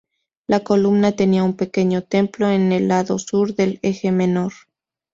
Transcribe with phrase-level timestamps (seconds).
[0.47, 4.51] La columnata tenía un pequeño templo en el lado sur del eje menor.